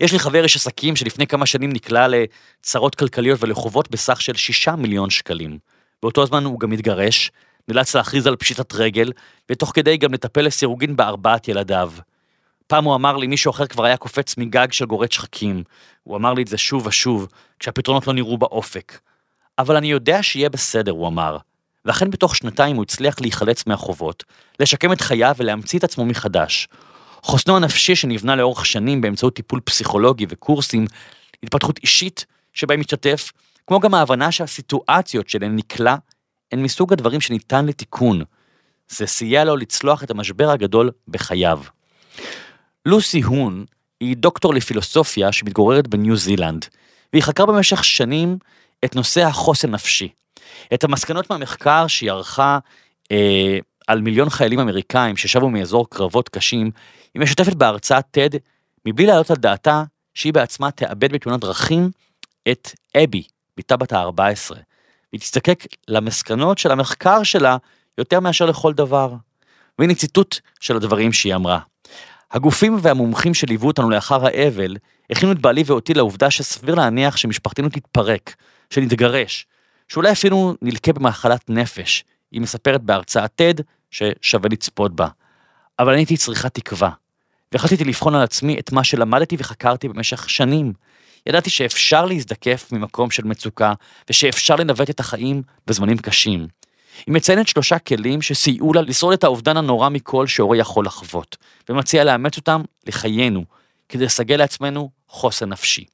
יש 0.00 0.12
לי 0.12 0.18
חבר 0.18 0.42
איש 0.42 0.56
עסקים 0.56 0.96
שלפני 0.96 1.26
כמה 1.26 1.46
שנים 1.46 1.72
נקלע 1.72 2.06
לצרות 2.08 2.94
כלכליות 2.94 3.42
ולחובות 3.42 3.90
בסך 3.90 4.20
של 4.20 4.34
6 4.34 4.68
מיליון 4.68 5.10
שקלים. 5.10 5.58
באותו 6.02 6.26
זמן 6.26 6.44
הוא 6.44 6.60
גם 6.60 6.72
התגרש, 6.72 7.30
נאלץ 7.68 7.96
להכריז 7.96 8.26
על 8.26 8.36
פשיטת 8.36 8.74
רגל, 8.74 9.12
ותוך 9.50 9.72
כדי 9.74 9.96
גם 9.96 10.12
לטפל 10.12 10.40
לסירוגין 10.40 10.96
בארבעת 10.96 11.48
ילדיו. 11.48 11.92
פעם 12.66 12.84
הוא 12.84 12.94
אמר 12.94 13.16
לי, 13.16 13.26
מישהו 13.26 13.50
אחר 13.50 13.66
כבר 13.66 13.84
היה 13.84 13.96
קופץ 13.96 14.36
מגג 14.36 14.72
של 14.72 14.84
גורד 14.84 15.12
שחקים. 15.12 15.62
הוא 16.02 16.16
אמר 16.16 16.34
לי 16.34 16.42
את 16.42 16.48
זה 16.48 16.58
שוב 16.58 16.86
ושוב, 16.86 17.28
כשהפתרונות 17.58 18.06
לא 18.06 18.12
נראו 18.12 18.38
באופק. 18.38 18.98
אבל 19.58 19.76
אני 19.76 19.90
יודע 19.90 20.22
שיהיה 20.22 20.48
בסדר, 20.48 20.92
הוא 20.92 21.08
אמר. 21.08 21.36
ואכן 21.84 22.10
בתוך 22.10 22.36
שנתיים 22.36 22.76
הוא 22.76 22.82
הצליח 22.82 23.20
להיחלץ 23.20 23.66
מהחובות, 23.66 24.24
לשקם 24.60 24.92
את 24.92 25.00
חייו 25.00 25.34
ולהמציא 25.36 25.78
את 25.78 25.84
עצמו 25.84 26.06
מחדש. 26.06 26.68
חוסנו 27.26 27.56
הנפשי 27.56 27.96
שנבנה 27.96 28.36
לאורך 28.36 28.66
שנים 28.66 29.00
באמצעות 29.00 29.36
טיפול 29.36 29.60
פסיכולוגי 29.60 30.26
וקורסים, 30.28 30.86
התפתחות 31.42 31.78
אישית 31.78 32.26
שבהם 32.52 32.80
משתתף, 32.80 33.32
כמו 33.66 33.80
גם 33.80 33.94
ההבנה 33.94 34.32
שהסיטואציות 34.32 35.28
שלהן 35.28 35.56
נקלע, 35.56 35.96
הן 36.52 36.62
מסוג 36.62 36.92
הדברים 36.92 37.20
שניתן 37.20 37.66
לתיקון. 37.66 38.22
זה 38.88 39.06
סייע 39.06 39.44
לו 39.44 39.56
לצלוח 39.56 40.04
את 40.04 40.10
המשבר 40.10 40.50
הגדול 40.50 40.90
בחייו. 41.08 41.60
לוסי 42.86 43.20
הון 43.20 43.64
היא 44.00 44.16
דוקטור 44.16 44.54
לפילוסופיה 44.54 45.32
שמתגוררת 45.32 45.88
בניו 45.88 46.16
זילנד, 46.16 46.66
והיא 47.12 47.22
חקרה 47.22 47.46
במשך 47.46 47.84
שנים 47.84 48.38
את 48.84 48.96
נושא 48.96 49.22
החוסן 49.22 49.70
נפשי. 49.70 50.08
את 50.74 50.84
המסקנות 50.84 51.30
מהמחקר 51.30 51.86
שהיא 51.86 52.10
ערכה 52.10 52.58
אה, 53.12 53.58
על 53.86 54.00
מיליון 54.00 54.30
חיילים 54.30 54.60
אמריקאים 54.60 55.16
ששבו 55.16 55.50
מאזור 55.50 55.90
קרבות 55.90 56.28
קשים, 56.28 56.70
היא 57.14 57.22
משתפת 57.22 57.54
בהרצאת 57.54 58.04
TED 58.16 58.38
מבלי 58.86 59.06
להעלות 59.06 59.30
על 59.30 59.36
דעתה 59.36 59.82
שהיא 60.14 60.32
בעצמה 60.32 60.70
תאבד 60.70 61.12
בתאונת 61.12 61.40
דרכים 61.40 61.90
את 62.48 62.70
אבי, 63.04 63.22
בתה 63.56 63.76
בת 63.76 63.92
ה-14, 63.92 64.54
והיא 65.12 65.20
תזדקק 65.20 65.64
למסקנות 65.88 66.58
של 66.58 66.70
המחקר 66.70 67.22
שלה 67.22 67.56
יותר 67.98 68.20
מאשר 68.20 68.46
לכל 68.46 68.72
דבר. 68.72 69.14
והנה 69.78 69.94
ציטוט 69.94 70.38
של 70.60 70.76
הדברים 70.76 71.12
שהיא 71.12 71.34
אמרה. 71.34 71.58
הגופים 72.32 72.78
והמומחים 72.82 73.34
שליוו 73.34 73.66
אותנו 73.66 73.90
לאחר 73.90 74.26
האבל, 74.26 74.76
הכינו 75.10 75.32
את 75.32 75.38
בעלי 75.38 75.62
ואותי 75.66 75.94
לעובדה 75.94 76.30
שסביר 76.30 76.74
להניח 76.74 77.16
שמשפחתנו 77.16 77.68
תתפרק, 77.68 78.34
שנתגרש, 78.70 79.46
שאולי 79.88 80.12
אפילו 80.12 80.54
נלקה 80.62 80.92
במחלת 80.92 81.50
נפש, 81.50 82.04
היא 82.32 82.40
מספרת 82.40 82.82
בהרצאת 82.82 83.40
TED 83.40 83.62
ששווה 83.90 84.48
לצפות 84.52 84.96
בה. 84.96 85.08
אבל 85.78 85.92
אני 85.92 86.00
הייתי 86.00 86.16
צריכה 86.16 86.48
תקווה, 86.48 86.90
והחלטתי 87.52 87.84
לבחון 87.84 88.14
על 88.14 88.22
עצמי 88.22 88.58
את 88.58 88.72
מה 88.72 88.84
שלמדתי 88.84 89.36
וחקרתי 89.38 89.88
במשך 89.88 90.30
שנים. 90.30 90.72
ידעתי 91.26 91.50
שאפשר 91.50 92.04
להזדקף 92.04 92.72
ממקום 92.72 93.10
של 93.10 93.24
מצוקה, 93.24 93.72
ושאפשר 94.10 94.56
לנווט 94.56 94.90
את 94.90 95.00
החיים 95.00 95.42
בזמנים 95.66 95.98
קשים. 95.98 96.48
היא 97.06 97.14
מציינת 97.14 97.48
שלושה 97.48 97.78
כלים 97.78 98.22
שסייעו 98.22 98.72
לה 98.72 98.82
לשרוד 98.82 99.12
את 99.12 99.24
האובדן 99.24 99.56
הנורא 99.56 99.88
מכל 99.88 100.26
שהורה 100.26 100.56
יכול 100.56 100.86
לחוות, 100.86 101.36
ומציעה 101.68 102.04
לאמץ 102.04 102.36
אותם 102.36 102.62
לחיינו, 102.86 103.44
כדי 103.88 104.04
לסגל 104.04 104.36
לעצמנו 104.36 104.90
חוסן 105.08 105.48
נפשי. 105.48 105.84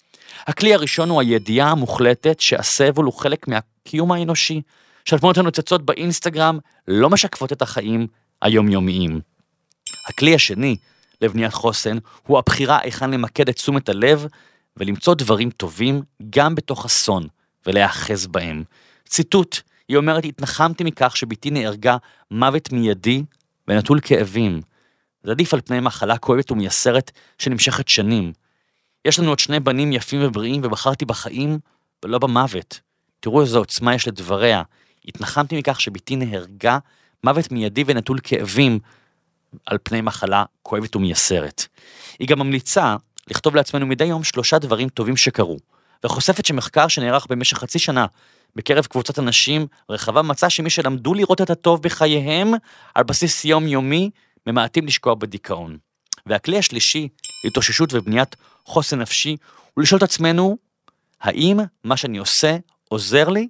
הכלי 0.47 0.75
הראשון 0.75 1.11
הוא 1.11 1.21
הידיעה 1.21 1.71
המוחלטת 1.71 2.41
שהסבל 2.41 3.05
הוא 3.05 3.13
חלק 3.13 3.49
מהקיום 3.49 4.13
האנושי, 4.13 4.63
שהתמונות 5.05 5.39
הנוצצות 5.39 5.83
באינסטגרם 5.83 6.59
לא 6.89 7.11
משקפות 7.11 7.53
את 7.53 7.63
החיים 7.63 8.07
היומיומיים. 8.43 9.21
הכלי 10.09 10.35
השני 10.35 10.77
לבניית 11.21 11.53
חוסן 11.53 11.99
הוא 12.27 12.39
הבחירה 12.39 12.79
היכן 12.83 13.11
למקד 13.11 13.49
את 13.49 13.57
תשומת 13.57 13.89
הלב 13.89 14.27
ולמצוא 14.77 15.15
דברים 15.15 15.51
טובים 15.51 16.03
גם 16.31 16.55
בתוך 16.55 16.85
אסון 16.85 17.27
ולהיאחז 17.67 18.27
בהם. 18.27 18.65
ציטוט, 19.09 19.61
היא 19.89 19.97
אומרת, 19.97 20.25
התנחמתי 20.25 20.85
מכך 20.85 21.17
שבתי 21.17 21.51
נהרגה 21.51 21.97
מוות 22.31 22.73
מיידי 22.73 23.23
ונטול 23.69 24.01
כאבים. 24.03 24.61
זה 25.23 25.31
עדיף 25.31 25.55
על 25.55 25.61
פני 25.61 25.81
מחלה 25.81 26.19
כואבת 26.19 26.51
ומייסרת 26.51 27.11
שנמשכת 27.39 27.89
שנים. 27.89 28.33
יש 29.05 29.19
לנו 29.19 29.29
עוד 29.29 29.39
שני 29.39 29.61
בנים 29.61 29.93
יפים 29.93 30.21
ובריאים 30.25 30.61
ובחרתי 30.65 31.05
בחיים 31.05 31.59
ולא 32.05 32.19
במוות. 32.19 32.81
תראו 33.21 33.41
איזו 33.41 33.59
עוצמה 33.59 33.95
יש 33.95 34.09
לדבריה. 34.09 34.63
התנחמתי 35.09 35.59
מכך 35.59 35.81
שבתי 35.81 36.17
נהרגה 36.17 36.79
מוות 37.25 37.53
מיידי 37.53 37.85
ונטול 37.87 38.19
כאבים 38.23 38.79
על 39.67 39.79
פני 39.83 40.01
מחלה 40.01 40.45
כואבת 40.63 40.97
ומייסרת. 40.97 41.67
היא 42.19 42.29
גם 42.29 42.39
ממליצה 42.39 42.97
לכתוב 43.31 43.57
לעצמנו 43.57 43.87
מדי 43.87 44.05
יום 44.05 44.25
שלושה 44.25 44.59
דברים 44.59 44.89
טובים 44.89 45.17
שקרו, 45.17 45.59
וחושפת 46.05 46.47
שמחקר 46.47 46.89
שנערך 46.89 47.27
במשך 47.27 47.59
חצי 47.59 47.79
שנה 47.79 48.07
בקרב 48.57 48.87
קבוצת 48.87 49.19
אנשים 49.19 49.67
רחבה 49.91 50.23
מצא 50.23 50.49
שמי 50.49 50.71
שלמדו 50.71 51.15
לראות 51.15 51.41
את 51.41 51.51
הטוב 51.51 51.83
בחייהם 51.83 52.53
על 52.95 53.05
בסיס 53.05 53.45
יומיומי 53.45 54.11
ממעטים 54.47 54.87
לשקוע 54.87 55.15
בדיכאון. 55.15 55.79
והכלי 56.27 56.59
השלישי 56.59 57.09
להתאוששות 57.45 57.95
ובניית 57.95 58.37
חוסן 58.65 58.99
נפשי 58.99 59.37
הוא 59.75 59.83
לשאול 59.83 59.99
את 59.99 60.03
עצמנו 60.03 60.57
האם 61.21 61.61
מה 61.85 61.97
שאני 61.97 62.19
עושה 62.19 62.57
עוזר 62.89 63.29
לי 63.29 63.49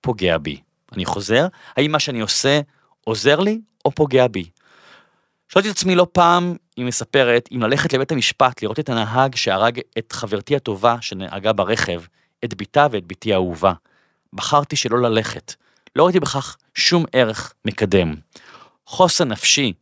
פוגע 0.00 0.38
בי. 0.38 0.60
אני 0.92 1.04
חוזר, 1.04 1.46
האם 1.76 1.92
מה 1.92 1.98
שאני 1.98 2.20
עושה 2.20 2.60
עוזר 3.04 3.40
לי 3.40 3.60
או 3.84 3.90
פוגע 3.90 4.26
בי. 4.26 4.50
שאלתי 5.48 5.70
את 5.70 5.74
עצמי 5.74 5.94
לא 5.94 6.06
פעם, 6.12 6.56
היא 6.76 6.84
מספרת, 6.84 7.48
אם 7.52 7.62
ללכת 7.62 7.92
לבית 7.92 8.12
המשפט 8.12 8.62
לראות 8.62 8.78
את 8.78 8.88
הנהג 8.88 9.34
שהרג 9.34 9.80
את 9.98 10.12
חברתי 10.12 10.56
הטובה 10.56 10.96
שנהגה 11.00 11.52
ברכב, 11.52 12.02
את 12.44 12.54
בתה 12.54 12.86
ואת 12.90 13.06
בתי 13.06 13.32
האהובה. 13.32 13.72
בחרתי 14.32 14.76
שלא 14.76 15.02
ללכת. 15.02 15.54
לא 15.96 16.04
ראיתי 16.04 16.20
בכך 16.20 16.56
שום 16.74 17.04
ערך 17.12 17.52
מקדם. 17.64 18.14
חוסן 18.86 19.28
נפשי, 19.28 19.72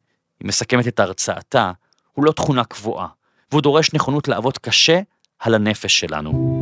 היא 0.40 0.49
מסכמת 0.49 0.88
את 0.88 1.00
הרצאתה, 1.00 1.73
הוא 2.12 2.25
לא 2.25 2.32
תכונה 2.32 2.64
קבועה, 2.64 3.06
והוא 3.50 3.62
דורש 3.62 3.94
נכונות 3.94 4.28
לעבוד 4.28 4.58
קשה 4.58 5.00
על 5.38 5.54
הנפש 5.54 6.00
שלנו. 6.00 6.55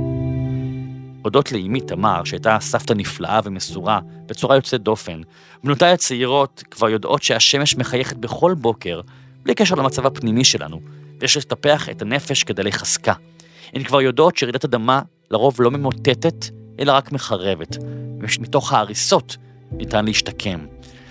הודות 1.25 1.52
לאמי 1.52 1.81
תמר, 1.81 2.25
שהייתה 2.25 2.57
סבתא 2.61 2.93
נפלאה 2.93 3.40
ומסורה, 3.45 4.00
בצורה 4.26 4.57
יוצאת 4.57 4.83
דופן, 4.83 5.21
בנותיי 5.64 5.93
הצעירות 5.93 6.62
כבר 6.71 6.88
יודעות 6.88 7.23
שהשמש 7.23 7.76
מחייכת 7.76 8.16
בכל 8.16 8.54
בוקר, 8.54 9.00
בלי 9.43 9.54
קשר 9.54 9.75
למצב 9.75 10.07
הפנימי 10.07 10.45
שלנו, 10.45 10.81
ויש 11.21 11.37
לטפח 11.37 11.88
את 11.88 12.02
הנפש 12.02 12.43
כדי 12.43 12.62
לחזקה. 12.62 13.12
הן 13.73 13.85
כבר 13.85 14.00
יודעות 14.00 14.37
שרעידת 14.37 14.64
אדמה 14.64 15.02
לרוב 15.31 15.57
לא 15.61 15.71
ממוטטת, 15.71 16.47
אלא 16.81 16.93
רק 16.93 17.12
מחרבת, 17.12 17.76
ומתוך 18.38 18.73
ההריסות 18.73 19.37
ניתן 19.73 20.04
להשתקם. 20.04 20.66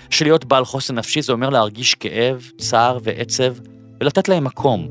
שלהיות 0.10 0.46
בעל 0.46 0.66
חוסן 0.66 0.96
נפשי 0.96 1.22
זה 1.22 1.34
אומר 1.34 1.50
להרגיש 1.50 1.96
כאב, 1.96 2.50
צער 2.58 2.98
ועצב, 3.04 3.54
ולתת 4.02 4.30
להם 4.30 4.44
מקום, 4.44 4.88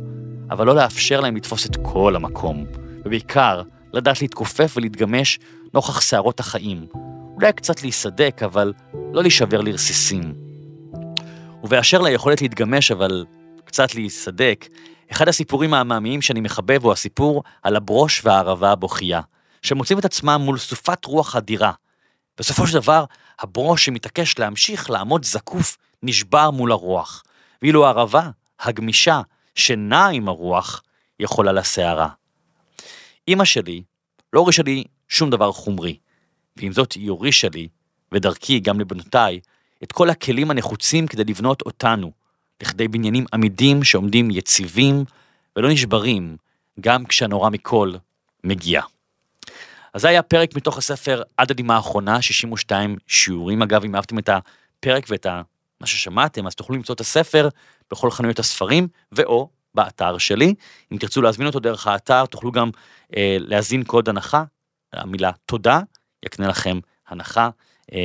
אבל 0.51 0.67
לא 0.67 0.75
לאפשר 0.75 1.21
להם 1.21 1.37
לתפוס 1.37 1.67
את 1.67 1.77
כל 1.83 2.17
המקום. 2.17 2.65
ובעיקר, 3.05 3.63
לדעת 3.93 4.23
להתכופף 4.23 4.75
ולהתגמש 4.77 5.39
נוכח 5.75 6.01
סערות 6.01 6.41
החיים. 6.41 6.87
אולי 7.35 7.53
קצת 7.53 7.83
להיסדק, 7.83 8.41
אבל 8.45 8.73
לא 9.13 9.23
להישבר 9.23 9.61
לרסיסים. 9.61 10.35
ובאשר 11.63 12.03
ליכולת 12.03 12.43
להתגמש, 12.43 12.91
אבל 12.91 13.25
קצת 13.65 13.95
להיסדק, 13.95 14.69
אחד 15.13 15.29
הסיפורים 15.29 15.75
העממיים 15.75 16.23
שאני 16.23 16.41
מחבב 16.41 16.85
הוא 16.85 16.93
הסיפור 16.93 17.43
על 17.63 17.77
הברוש 17.77 18.25
והערבה 18.25 18.73
הבוכייה, 18.73 19.21
שמוצאים 19.63 19.99
את 19.99 20.05
עצמם 20.05 20.41
מול 20.45 20.59
סופת 20.59 21.05
רוח 21.05 21.37
אדירה. 21.37 21.73
בסופו 22.39 22.67
של 22.67 22.75
דבר, 22.75 23.05
הברוש 23.41 23.85
שמתעקש 23.85 24.39
להמשיך 24.39 24.91
לעמוד 24.91 25.25
זקוף 25.25 25.77
נשבר 26.03 26.51
מול 26.51 26.73
הרוח, 26.73 27.23
ואילו 27.63 27.87
הערבה, 27.87 28.31
הגמישה, 28.61 29.21
שנעה 29.55 30.11
עם 30.11 30.29
הרוח, 30.29 30.83
יכולה 31.21 31.53
לסערה. 31.53 32.09
אמא 33.29 33.45
שלי 33.45 33.83
לא 34.33 34.41
הורישה 34.41 34.63
לי 34.63 34.85
שום 35.09 35.31
דבר 35.31 35.53
חומרי, 35.53 35.97
ועם 36.57 36.73
זאת 36.73 36.93
היא 36.93 37.11
הורישה 37.11 37.49
לי, 37.55 37.69
ודרכי 38.13 38.61
גם 38.61 38.81
לבנותיי, 38.81 39.41
את 39.83 39.93
כל 39.93 40.11
הכלים 40.11 40.51
הנחוצים 40.51 41.07
כדי 41.07 41.25
לבנות 41.25 41.63
אותנו, 41.63 42.13
לכדי 42.63 42.89
בניינים 42.89 43.25
עמידים 43.33 43.85
שעומדים 43.85 44.31
יציבים 44.31 45.05
ולא 45.57 45.69
נשברים, 45.71 46.37
גם 46.81 47.05
כשהנורא 47.05 47.51
מכל 47.51 47.93
מגיע. 48.45 48.83
אז 49.95 50.01
זה 50.03 50.09
היה 50.09 50.23
פרק 50.23 50.57
מתוך 50.57 50.79
הספר 50.79 51.23
עד 51.37 51.51
הדמעה 51.51 51.77
האחרונה, 51.77 52.23
62 52.23 52.97
שיעורים. 53.07 53.63
אגב, 53.63 53.85
אם 53.85 53.97
אהבתם 53.97 54.19
את 54.19 54.29
הפרק 54.29 55.05
ואת 55.09 55.27
מה 55.81 55.87
ששמעתם, 55.87 56.47
אז 56.47 56.55
תוכלו 56.55 56.77
למצוא 56.77 56.95
את 56.95 57.01
הספר 57.01 57.49
בכל 57.91 58.11
חנויות 58.11 58.39
הספרים, 58.39 58.89
ואו 59.13 59.49
באתר 59.75 60.19
שלי. 60.19 60.55
אם 60.93 60.97
תרצו 60.97 61.23
להזמין 61.23 61.47
אותו 61.47 61.61
דרך 61.61 61.87
האתר, 61.87 62.27
תוכלו 62.27 62.53
גם 62.53 62.71
אה, 63.17 63.37
להזין 63.41 63.85
קוד 63.85 64.09
הנחה, 64.09 64.45
המילה 64.93 65.31
תודה, 65.47 65.81
יקנה 66.25 66.49
לכם 66.49 66.79
הנחה, 67.09 67.51
אה, 67.93 67.99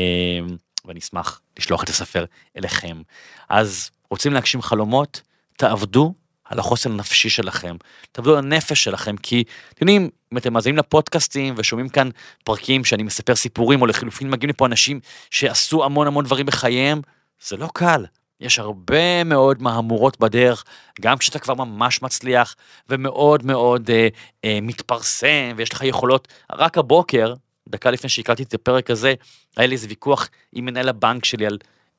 ואני 0.85 0.99
אשמח 0.99 1.41
לשלוח 1.59 1.83
את 1.83 1.89
הספר 1.89 2.25
אליכם. 2.57 3.01
אז 3.49 3.89
רוצים 4.09 4.33
להגשים 4.33 4.61
חלומות? 4.61 5.21
תעבדו 5.57 6.13
על 6.45 6.59
החוסן 6.59 6.91
הנפשי 6.91 7.29
שלכם, 7.29 7.75
תעבדו 8.11 8.31
על 8.31 8.37
הנפש 8.37 8.83
שלכם, 8.83 9.17
כי 9.17 9.43
אתם 9.73 9.87
יודעים, 9.87 10.09
אם 10.33 10.37
אתם 10.37 10.53
מאזינים 10.53 10.77
לפודקאסטים 10.77 11.53
ושומעים 11.57 11.89
כאן 11.89 12.09
פרקים 12.43 12.85
שאני 12.85 13.03
מספר 13.03 13.35
סיפורים, 13.35 13.81
או 13.81 13.85
לחילופין 13.85 14.29
מגיעים 14.29 14.49
לפה 14.49 14.65
אנשים 14.65 14.99
שעשו 15.31 15.85
המון 15.85 16.07
המון 16.07 16.25
דברים 16.25 16.45
בחייהם, 16.45 17.01
זה 17.47 17.57
לא 17.57 17.69
קל. 17.73 18.05
יש 18.39 18.59
הרבה 18.59 19.23
מאוד 19.23 19.61
מהמורות 19.61 20.19
בדרך, 20.19 20.63
גם 21.01 21.17
כשאתה 21.17 21.39
כבר 21.39 21.53
ממש 21.53 22.01
מצליח 22.01 22.55
ומאוד 22.89 23.45
מאוד 23.45 23.89
אה, 23.89 24.07
אה, 24.45 24.59
מתפרסם 24.61 25.53
ויש 25.55 25.73
לך 25.73 25.83
יכולות. 25.83 26.27
רק 26.51 26.77
הבוקר, 26.77 27.33
דקה 27.69 27.91
לפני 27.91 28.09
שהקלטתי 28.09 28.43
את 28.43 28.53
הפרק 28.53 28.91
הזה, 28.91 29.13
היה 29.57 29.67
לי 29.67 29.73
איזה 29.73 29.87
ויכוח 29.89 30.29
עם 30.53 30.65
מנהל 30.65 30.89
הבנק 30.89 31.25
שלי 31.25 31.45
על 31.45 31.57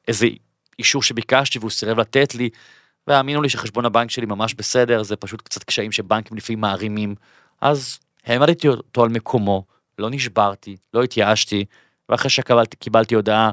איזה 0.09 0.27
אישור 0.79 1.03
שביקשתי 1.03 1.59
והוא 1.59 1.70
סירב 1.70 2.01
לתת 2.01 2.35
לי, 2.35 2.51
והאמינו 3.07 3.42
לי 3.42 3.48
שחשבון 3.48 3.85
הבנק 3.85 4.11
שלי 4.11 4.27
ממש 4.27 4.55
בסדר, 4.55 5.03
זה 5.03 5.16
פשוט 5.16 5.42
קצת 5.42 5.64
קשיים 5.64 5.92
שבנקים 5.92 6.37
לפעמים 6.37 6.61
מערימים. 6.61 7.14
אז 7.61 7.98
העמדתי 8.24 8.68
אותו 8.68 9.03
על 9.03 9.09
מקומו, 9.09 9.64
לא 9.98 10.11
נשברתי, 10.11 10.77
לא 10.94 11.03
התייאשתי, 11.03 11.64
ואחרי 12.09 12.31
שקיבלתי 12.31 13.14
הודעה 13.14 13.51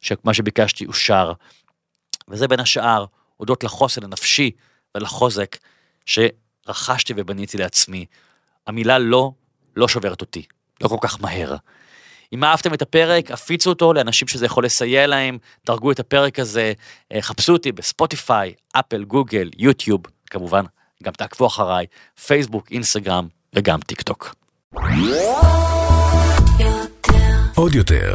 שמה 0.00 0.34
שביקשתי 0.34 0.86
אושר. 0.86 1.32
וזה 2.28 2.48
בין 2.48 2.60
השאר 2.60 3.04
הודות 3.36 3.64
לחוסן 3.64 4.04
הנפשי 4.04 4.50
ולחוזק 4.94 5.56
שרכשתי 6.06 7.12
ובניתי 7.16 7.58
לעצמי. 7.58 8.06
המילה 8.66 8.98
לא, 8.98 9.32
לא 9.76 9.88
שוברת 9.88 10.20
אותי, 10.20 10.42
לא 10.82 10.88
כל 10.88 10.98
כך 11.00 11.20
מהר. 11.20 11.56
אם 12.32 12.44
אהבתם 12.44 12.74
את 12.74 12.82
הפרק, 12.82 13.30
הפיצו 13.30 13.70
אותו 13.70 13.92
לאנשים 13.92 14.28
שזה 14.28 14.46
יכול 14.46 14.64
לסייע 14.64 15.06
להם, 15.06 15.38
דרגו 15.66 15.90
את 15.90 16.00
הפרק 16.00 16.38
הזה, 16.38 16.72
אה, 17.12 17.22
חפשו 17.22 17.52
אותי 17.52 17.72
בספוטיפיי, 17.72 18.54
אפל, 18.72 19.04
גוגל, 19.04 19.50
יוטיוב, 19.58 20.00
כמובן, 20.30 20.64
גם 21.02 21.12
תעקבו 21.12 21.46
אחריי, 21.46 21.86
פייסבוק, 22.26 22.68
אינסטגרם 22.70 23.28
וגם 23.54 23.80
טיק 23.80 24.02
טוק. 24.02 24.34
עוד 27.54 27.74
יותר, 27.74 28.14